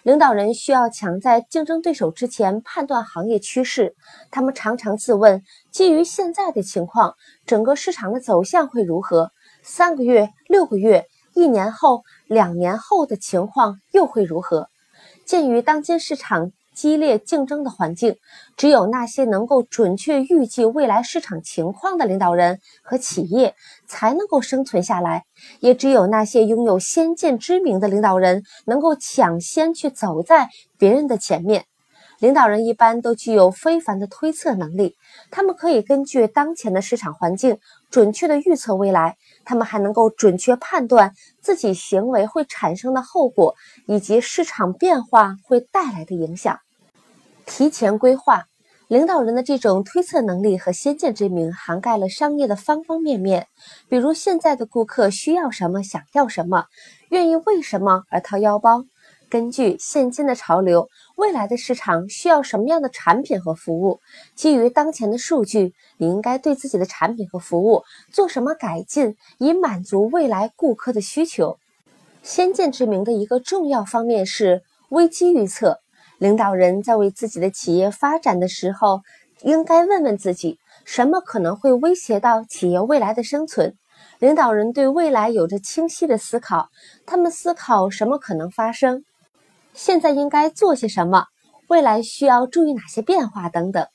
[0.03, 3.95] 领导人需要抢在竞争对手之前判断行业趋势。
[4.31, 9.31] 他们常常自问：基于现在的情况，整个市场的走向会如何？
[9.63, 14.67] 三个月、六个月、一年后、两年后的情况又会如何？
[15.25, 18.17] 鉴于当今市场，激烈竞争的环境，
[18.57, 23.55] 只有那些能够准确预计未来市场情况的领导人和企业
[23.87, 25.23] 才能够生存下来，
[25.61, 31.65] 也只有那些拥有先见之明的领导人能够抢先去走在别人的前面。
[32.19, 34.95] 领导人一般都具有非凡的推测能力，
[35.31, 37.57] 他们可以根据当前的市场环境
[37.91, 41.11] 准确的预测未来，他们还能够准确判断
[41.41, 46.57] 自己行为会产生的后果以及市场变化会带来的影响。
[47.45, 48.47] 提前规划，
[48.87, 53.47] 领导人的这种推测能力和先见之明，涵盖了商业的方方面面。
[53.87, 56.65] 比如，现在的顾客需要什么，想要什么，
[57.09, 58.85] 愿意为什么而掏腰包。
[59.29, 63.99] 根据现今的潮流，未来的市场需要什么样的产品和服务？
[64.35, 71.57] 基于当前的数据，你应该对自己的产品和服务做什么改进，以满足未来顾客的需求？
[72.21, 75.79] 先见之明的一个重要方面是危机预测。
[76.17, 79.01] 领导人在为自己的企业发展的时候，
[79.41, 83.75] 应该问问自己：什么可能会威胁到企业未来的生存？
[84.19, 86.69] 领导人对未来有着清晰的思考，
[87.05, 89.03] 他们思考什么可能发生，
[89.73, 91.25] 现在应该做些什么，
[91.67, 93.85] 未来需要注意哪些变化等等。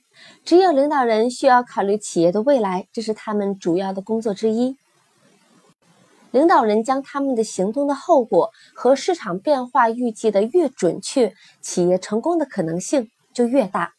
[0.45, 4.77] 只有领导人需要考虑企业的未来，这是他们主要的工作之一。
[6.31, 13.95] 领导人将他们的行动的后果和市场变化预计的越准确，企业成功的可能性就越大。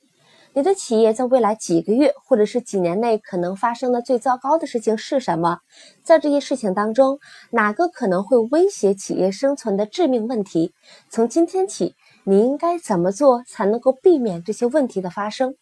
[0.53, 5.59] 你的企业在未来几个月或者是几年内可能发生的最糟糕的事情是什么？
[6.03, 7.19] 在这些事情当中，
[7.51, 10.73] 哪个可能会威胁企业生存的致命问题？
[11.09, 15.55] 从今天起，你应该怎么做才能够避免这些问题的发生？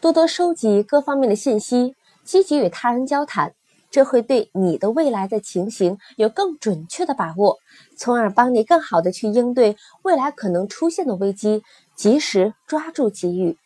[0.00, 3.54] 多多收集各方面的信息，积极与他人交谈。
[3.92, 7.58] 这会对你的未来的情形有更准确的把握，
[7.94, 11.62] 从而帮你更好的去应对未来可能出现的危机，
[11.94, 13.58] 及时抓住机遇。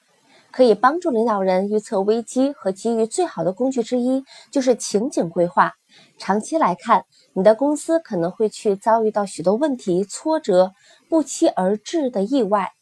[0.50, 5.74] 可以帮助领导人预测危机和机遇最好的工具之一就是情景规划。
[6.18, 10.72] 长期来看，你的公司可能会去遭遇到许多问题、挫折、
[11.08, 12.72] 不期而至的意外。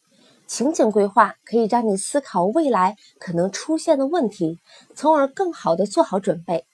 [0.47, 4.59] 情景规划可以让你思考未来可能出现的问题，
[4.95, 6.65] 从而更好的做好准备。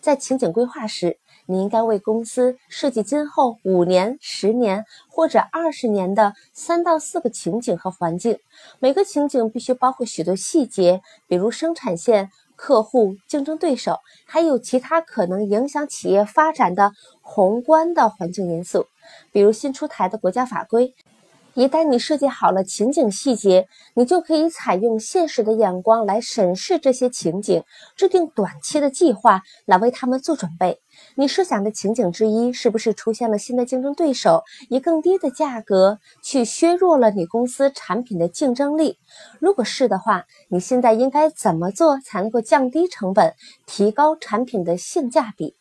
[0.00, 8.38] 在情景规划时，你应该为公司设计今后五年、十年或者二十年的三到四个情景和环境。
[8.78, 18.86] 每个情景必须包括许多细节，比如生产线、客户、竞争对手，还有其他可能影响企业发展的宏观的环境因素，
[19.32, 20.94] 比如新出台的国家法规。
[21.58, 27.64] 一旦你设计好了情景细节，你就可以采用现实的眼光来审视这些情景，
[27.96, 30.78] 制定短期的计划来为他们做准备。
[31.16, 38.96] 你设想的情景之一，是不是出现了新的竞争对手，以更低的价格去削弱了你公司产品的竞争力？
[39.40, 43.34] 如果是的话，你现在应该怎么做才能够降低成本，
[43.66, 45.56] 提高产品的性价比？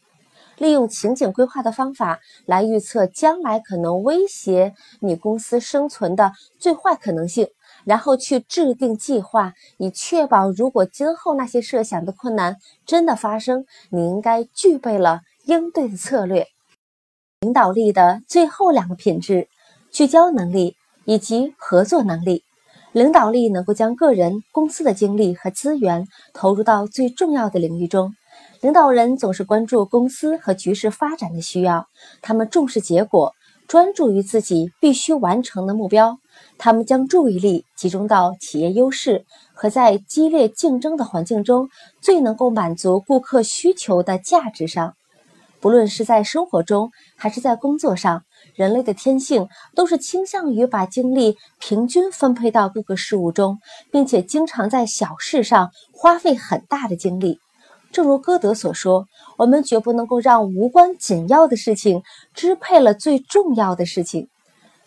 [0.58, 7.48] 利用情景规划的方法来预测将来可能威胁你公司生存的最坏可能性，
[7.86, 16.48] 然后去制定计划，以确保如果今后那些设想的困难真的发生，你应该具备了应对的策略。
[17.42, 19.48] 领导力的最后两个品质：
[19.92, 22.44] 聚焦能力以及合作能力。
[22.94, 28.16] 领导力能够将个人、公司的精力和资源投入到最重要的领域中。
[28.62, 31.88] 领导人总是关注公司和局势发展的需要，
[32.24, 33.34] 他们重视结果，
[33.68, 36.18] 专注于自己必须完成的目标。
[36.58, 41.70] 他们将注意力集中到企业优势和在激烈竞争的环境中
[42.02, 44.96] 最能够满足顾客需求的价值上。
[45.60, 48.24] 不论是在生活中还是在工作上，
[48.56, 53.60] 人类的天性都是倾向于把精力平均分配到各个事物中，
[53.92, 57.40] 并且经常在小事上花费很大的精力。
[57.92, 59.08] 正如歌德所说
[59.38, 64.28] ：“我们绝不能够让无关紧要的事情支配了最重要的事情。”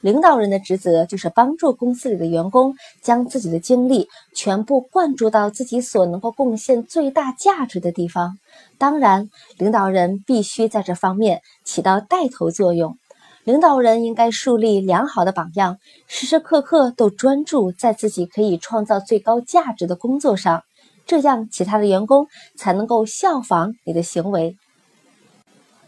[0.00, 8.38] 领导人的职责就是帮助公司里的员工将自己的精力全部灌注到自己所能够贡献最大价值的地方。
[8.78, 9.28] 当然，
[9.58, 12.96] 领导人必须在这方面起到带头作用。
[13.44, 15.76] 领导人应该树立良好的榜样，
[16.06, 20.62] 时时刻刻都专注在自己可以创造最高价值的工作上，
[21.06, 24.56] 这样其他的员工才能够效仿你的行为。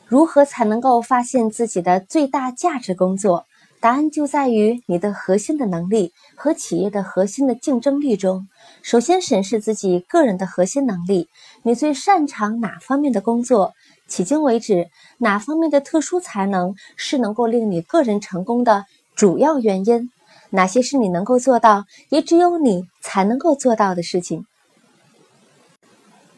[0.07, 3.47] 如何才能够发现自己的最大价值工作？
[3.81, 8.47] 答案就在于你的核心的能力和企业的核心的竞争力中。
[8.81, 11.29] 首先审视自己个人的核心能力，
[11.65, 13.73] 你最擅长哪方面的工作？
[14.09, 14.89] 迄今为止，
[15.19, 18.85] 哪方面的特殊才能是能够令你个人成功的
[19.17, 20.11] 主要原因？
[20.51, 24.45] 哪些是你能够做到，也只有你才能够做到的事情？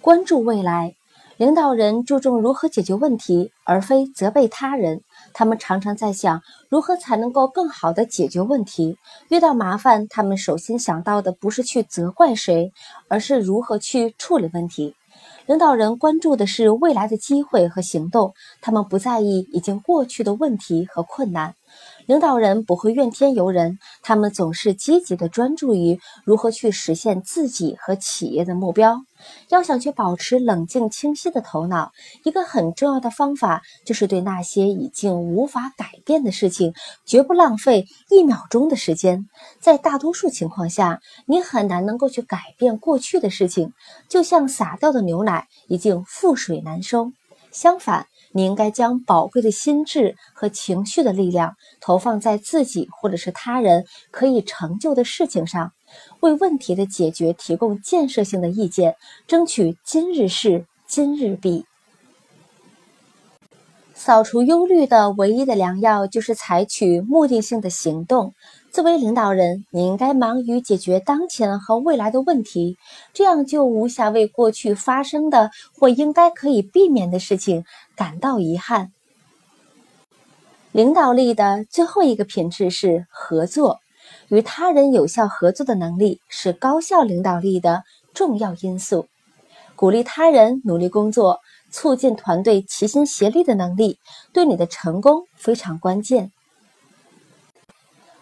[0.04, 0.96] 关注未来，
[1.38, 5.00] 领导人注重如何解决问题，而非责备他人。
[5.32, 8.98] 他们常常在想如何才能够更好的解决问题。
[9.30, 12.70] 遇到麻烦，他们首先想到的不是去责怪谁，
[13.08, 14.94] 而是如何去处理问题。
[15.46, 21.54] 领导人关注的是未来的机会和行动，他们不在意已经过去的问题和困难。
[22.04, 29.02] 领导人不会怨天尤人，他们总是积极的专注于如何去实现自己和企业的目标。
[29.48, 31.92] 要想去保持冷静清晰的头脑，
[32.24, 39.28] 一个很重要的方法就是对那些已经无法改变的事情，绝不浪费一秒钟的时间。
[39.60, 43.72] 在大多数情况下，你很难能够去改变过去的事情，
[44.08, 47.12] 就像洒掉的牛奶已经覆水难收。
[47.50, 55.72] 相反，你应该将宝贵的心智和情绪的力量投放在自己或者是他人可以成就的事情上，
[56.20, 61.66] 为问题的解决提供建设性的意见，争取今日事今日毕。
[63.94, 68.34] 扫除忧虑的唯一的良药就是采取目的性的行动。
[68.70, 72.76] 作为领导人，你应该忙于解决当前和未来的问题，
[73.12, 77.64] 这样就无暇为过去发生的或应该可以避免的事情
[77.94, 78.92] 感到遗憾。
[80.72, 83.78] 领导力的最后一个品质是合作，
[84.28, 89.06] 与他人有效合作的能力是高效领导力的重要因素。
[89.76, 91.40] 鼓励他人努力工作。
[91.76, 93.98] 促进团队齐心协力的能力，
[94.32, 96.30] 对你的成功非常关键。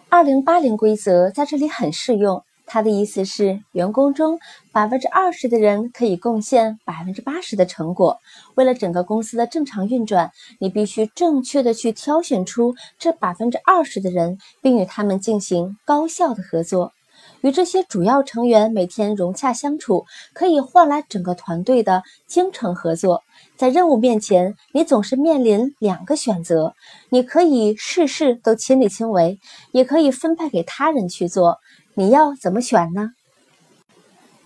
[0.09, 4.39] 二零八零规则在这里很适用，他的意思是，员工中
[4.71, 8.17] 百分之二十的人可以贡献百分之八十的成果。
[8.55, 16.93] 为了整个公司的正常运转，你必须正确的去挑选出这百分之二十的人，并与他们进行高效的合作。
[17.41, 23.21] 与这些主要成员每天融洽相处，可以换来整个团队的精诚合作。
[23.57, 26.73] 在任务面前，你总是面临两个选择：
[27.09, 29.39] 你可以事事都亲力亲为，
[29.71, 31.59] 也可以分派给他人去做。
[31.95, 33.11] 你要怎么选呢？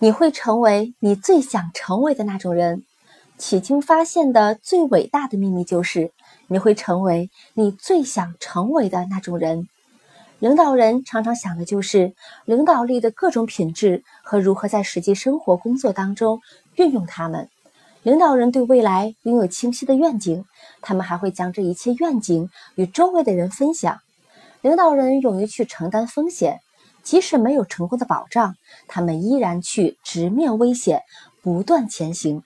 [0.00, 2.84] 你会成为你最想成为的那种人。
[3.38, 6.12] 迄今发现的最伟大的秘密就是，
[6.48, 9.66] 你会成为你最想成为的那种人。
[10.40, 12.12] 领导人常常想的就是
[12.44, 16.42] 领导力的各种品质和如何在实际生活工作当中
[16.76, 17.48] 运用它们。
[18.02, 20.44] 领导人对未来拥有清晰的愿景，
[20.82, 24.00] 他们还会将这一切愿景与周围的人分享。
[24.60, 26.60] 领导人勇于去承担风险，
[27.08, 28.54] 即使没有成功的保障，
[28.86, 31.00] 他们依然去直面危险，
[31.40, 32.42] 不断前行。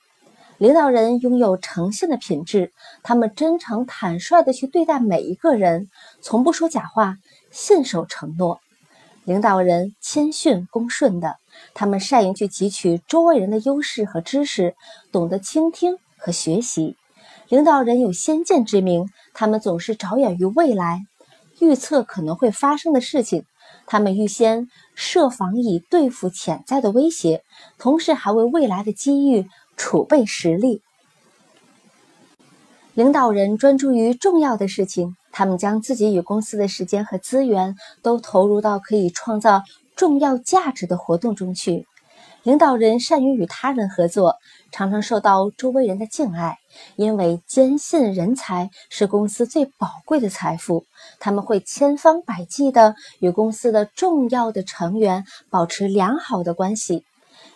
[0.57, 2.71] 领导人拥有诚信的品质，
[3.03, 5.91] 他们真诚坦率地去对待每一个人，
[6.21, 7.17] 从不说假话。
[7.51, 8.61] 信守承诺，
[9.25, 11.39] 领导人谦逊恭顺的，
[11.75, 14.77] 他们善于去汲取周围人的优势和知识，
[15.11, 16.97] 懂得倾听和学习。
[17.49, 21.01] 领导人有先见之明，他们总是着眼于未来，
[21.59, 23.45] 预测可能会发生的事情。
[23.87, 27.43] 他们预先设防以对付潜在的威胁，
[27.79, 30.83] 同时还为未来的机遇储备实力。
[32.95, 35.17] 领导人专注于重要的事情。
[35.35, 39.63] 他们将自己与公司的时间和资源都投入到可以创造
[39.97, 41.87] 重要价值的活动中去。
[42.43, 44.35] 领导人善于与他人合作，
[44.73, 46.59] 常常受到周围人的敬爱，
[46.97, 50.85] 因为坚信人才是公司最宝贵的财富。
[51.21, 57.05] 他们会千方百计地与公司的重要的成员保持良好的关系。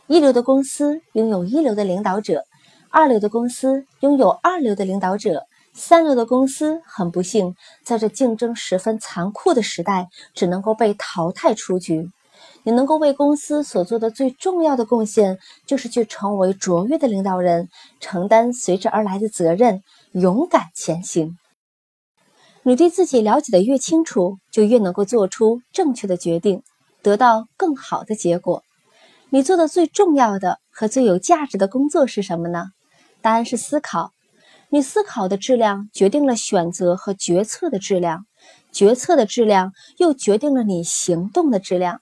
[0.06, 2.44] 一流的公司拥有一流的领导者，
[2.88, 12.08] 二流的公司拥有二流的领导者，三流的公司很不幸，在这竞争十分残酷的时代，只能够被淘汰出局。
[12.62, 17.68] 你能够为公司所做的最重要的贡献，就是去成为卓越的领导人，
[18.00, 19.82] 承担随之而来的责任，
[20.12, 21.36] 勇敢前行。
[22.62, 26.62] 你对自己了解的越清楚，就越能够做出正确的决定，
[27.02, 28.62] 得到更好的结果。
[29.30, 32.66] 你做的最重要的和最有价值的工作是什么呢？
[33.22, 34.10] 答案是思考。
[34.68, 38.26] 你思考的质量决定了选择和决策的质量，
[38.72, 42.00] 决策的质量又决定了你行动的质量。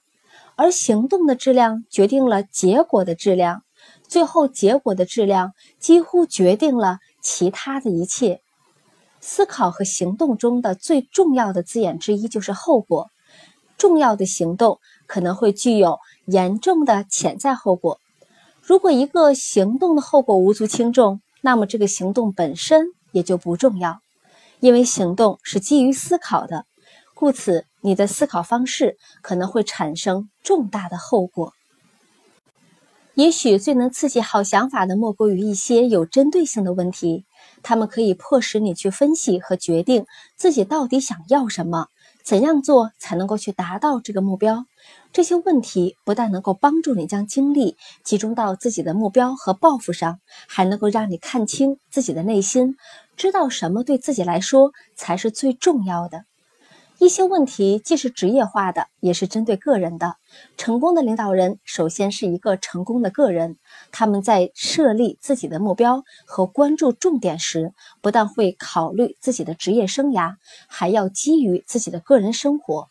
[0.55, 3.63] 而行动的质量决定了结果的质量，
[4.07, 8.41] 最后结果的质量几乎决定了其他的一切。
[9.19, 13.09] 思考和行动中的最重要的字眼之一就是后果。
[13.77, 17.99] 重要的行动可能会具有严重的潜在后果。
[18.61, 23.99] 如果一个行动的后果无足轻重，那么这个行动本身也就不重要，
[24.59, 26.65] 因为行动是基于思考的。
[27.15, 31.53] 故此，你的思考方式可能会产生重大的后果。
[33.13, 37.23] 也许最能刺激好想法的，莫过于一些有针对性的问题。
[37.63, 40.05] 他们可以迫使你去分析和决定
[40.35, 41.87] 自己到底想要什么，
[42.21, 44.65] 怎样做才能够去达到这个目标。
[45.13, 52.75] 这些问题不但能够帮助你将精力集中到自己的目标和抱负上，还能够让你看清自己的内心，
[53.15, 56.25] 知道什么对自己来说才是最重要的。
[56.97, 60.15] 一些问题既是职业化的，也是针对个人的。
[60.57, 63.57] 成功的领导人首先是一个成功的个人，
[63.91, 70.35] 他们在设立自己的目标和关注重点时，不但会考虑自己的职业生涯，
[70.67, 72.89] 还要基于自己的个人生活。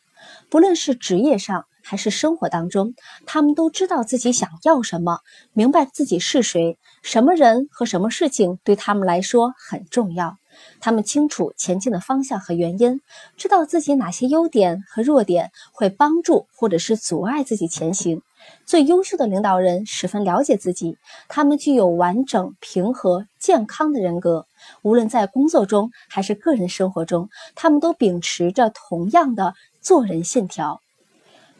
[0.50, 2.94] 不论是职业上还是生活当中，
[3.26, 5.20] 他们都知道自己想要什么，
[5.54, 10.36] 明白自己是谁，什么人和什么事情对他们来说很重要。
[10.80, 13.00] 他们清楚前进的方向和原因，
[13.36, 18.22] 知道自己哪些优点和弱点会帮助或者是阻碍自己前行。
[18.66, 20.98] 最优秀的领导人十分了解自己，
[21.28, 24.46] 他们具有完整、平和、健康的人格。
[24.82, 30.82] 无论在工作中还是个人生活中，他们都秉持着同样的做人信条。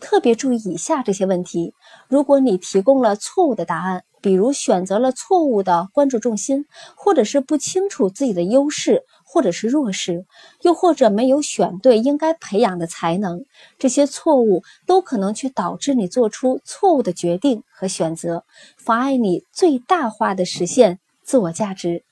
[0.01, 1.73] 特别注意以下这些问题：
[2.09, 4.05] 如果你提供了错误的答案。
[4.25, 6.65] 比如选择了错误的关注重心，
[6.97, 10.25] 或者是不清楚自己的优势或者是弱势，
[10.63, 13.45] 又或者没有选对应该培养的才能，
[13.79, 18.47] 这些错误都可能去导致你做出错误的决定和选择，
[18.79, 22.03] 妨碍你最大化的实现自我价值。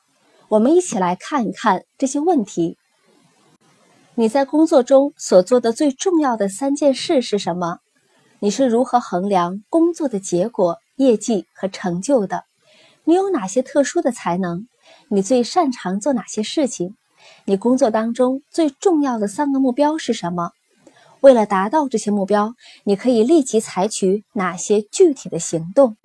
[0.51, 2.77] 我们一起来看一看这些问题。
[4.17, 7.79] 你在工作中所做的最重要的三件事是什么？
[8.39, 10.77] 你是如何衡量工作的结果？
[11.03, 12.45] 业绩和成就的，
[13.05, 14.67] 你有哪些特殊的才能？
[15.09, 16.95] 你最擅长做哪些事情？
[17.45, 20.53] 你工作当中最重要的三个目标是什么？
[21.21, 25.97] 为了达到这些目标，你可以立即采取哪些具体的行动？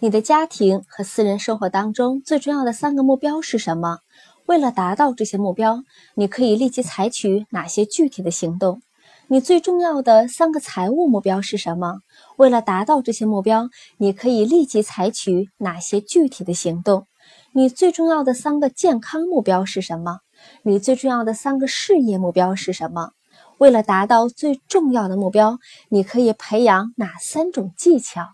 [0.00, 4.00] 你的家庭和私人生活当中最重要的三个目标是什么？
[4.46, 5.82] 为了达到这些目标，
[6.14, 8.82] 你可以立即采取哪些具体的行动？
[9.28, 12.02] 你最重要的三个财务目标是什么？
[12.36, 17.08] 为了达到这些目标，你可以立即采取哪些具体的行动？
[17.50, 20.20] 你最重要的三个健康目标是什么？
[20.62, 23.10] 你最重要的三个事业目标是什么？
[23.58, 25.58] 为了达到最重要的目标，
[25.88, 28.28] 你可以培养哪三种技巧？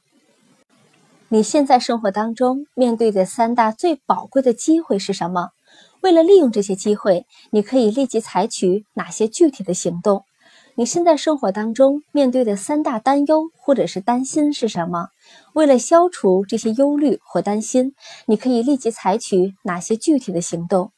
[1.28, 5.52] 你现在生活当中面对的三大最宝贵的机会是什么？
[6.02, 10.26] 为了利用这些机会，你可以立即采取哪些具体的行动？
[10.74, 15.08] 你现在生活当中面对的三大担忧或者是担心是什么？
[15.52, 17.94] 为了消除这些忧虑或担心，
[18.24, 20.90] 你可以立即采取哪些具体的行动？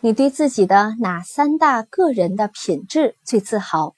[0.00, 3.94] 你对自己的哪三大个人的品质最自豪？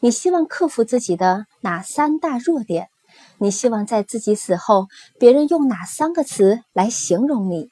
[0.00, 2.88] 你希望克服自己的哪三大弱点？
[3.38, 4.88] 你希望在自己死后，
[5.18, 7.70] 别人用哪三个词来形容你？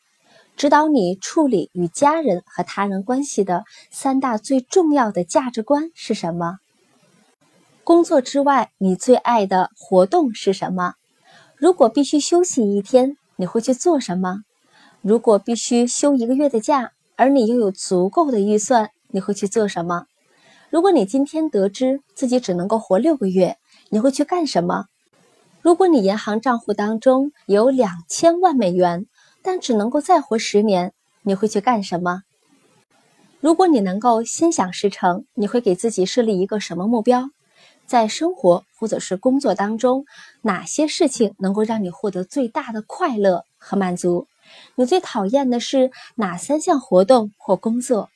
[0.57, 6.59] 指导你处理与家人和他人关系的三大最重要的价值观是什么？
[7.91, 10.95] 工作之外，你最爱的活动是什么？
[11.57, 14.45] 如果必须休息一天，你会去做什么？
[15.03, 20.07] 如果必须休一个月的假，而你又有足够的预算，你会去做什么？
[20.71, 23.57] 如果你今天得知自己只能够活六个月，
[23.89, 24.85] 你会去干什么？
[25.61, 29.07] 如果你银行账户当中有两千万美元，
[29.43, 32.23] 但只能够再活十年，你会去干什么？
[33.41, 37.31] 如果你能够心想事成，你会给自己设立一个什么目标？
[37.91, 40.05] 在生活或者是工作当中，
[40.43, 44.29] 哪些事情能够让你获得最大的快乐和满足？
[44.77, 48.09] 你最讨厌的是哪三项活动或工作？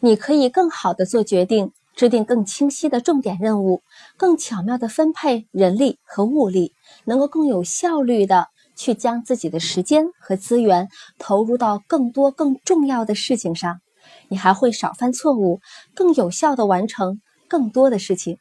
[0.00, 3.80] 你可以更好的做决定，制定更清晰的重点任务，
[4.16, 6.74] 更巧妙的分配人力和物力，
[7.04, 8.48] 能够更有效率的。
[8.74, 10.88] 去将自己的时间和资源
[11.18, 13.80] 投入到更多更重要的事情上，
[14.28, 15.60] 你还会少犯错误，
[15.94, 17.20] 更有效地完成
[17.52, 18.38] 更多的事情。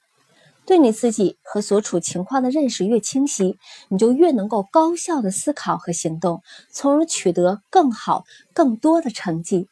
[0.65, 3.57] 对你自己和所处情况的认识越清晰，
[3.89, 6.41] 你就越能够高效的思考和行动，
[6.71, 9.67] 从而取得更好、更多的成绩。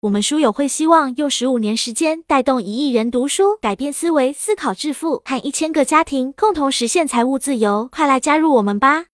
[0.00, 7.88] 我们书友会希望用十五年时间带动一亿人读书，改变思维，思考致富，和一千个家庭共同实现财务自由。
[7.92, 9.04] 快来加入我们吧！